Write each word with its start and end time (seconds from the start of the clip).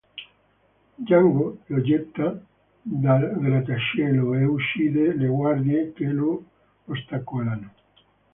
Jango 1.09 1.49
lo 1.67 1.81
getta 1.87 2.25
dal 3.03 3.21
grattacielo 3.39 4.33
e 4.33 4.43
uccide 4.45 5.15
le 5.15 5.27
guardie 5.27 5.93
che 5.93 6.05
lo 6.07 6.43
ostacolano. 6.85 7.71